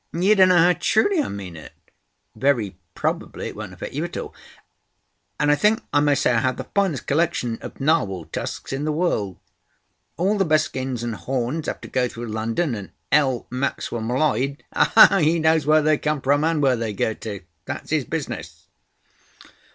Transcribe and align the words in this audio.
You 0.13 0.33
don't 0.33 0.49
know 0.49 0.57
how 0.57 0.73
truly 0.73 1.21
I 1.21 1.27
mean 1.29 1.55
it. 1.55 1.73
Very 2.35 2.75
probably—it 2.95 3.55
won't 3.55 3.71
affect 3.73 3.93
you 3.93 4.03
at 4.03 4.17
all. 4.17 4.33
And—I 5.39 5.53
think 5.53 5.83
I 5.93 5.99
may 5.99 6.15
say 6.15 6.31
I 6.33 6.39
have 6.39 6.57
the 6.57 6.63
finest 6.73 7.05
collection 7.05 7.59
of 7.61 7.79
narwhal 7.79 8.25
tusks 8.25 8.73
in 8.73 8.83
the 8.83 8.91
world. 8.91 9.37
All 10.17 10.39
the 10.39 10.43
best 10.43 10.65
skins 10.65 11.03
and 11.03 11.13
horns 11.13 11.67
have 11.67 11.81
to 11.81 11.87
go 11.87 12.07
through 12.07 12.29
London, 12.29 12.73
and 12.73 12.89
L. 13.11 13.45
Maxwell 13.51 14.01
M'Leod, 14.01 14.63
he 15.23 15.37
knows 15.37 15.67
where 15.67 15.83
they 15.83 15.99
come 15.99 16.19
from, 16.19 16.43
and 16.43 16.63
where 16.63 16.75
they 16.75 16.93
go 16.93 17.13
to. 17.13 17.41
That's 17.67 17.91
his 17.91 18.05
business." 18.05 18.69